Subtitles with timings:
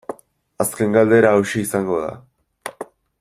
[0.63, 2.89] Azken galdera hauxe izango da.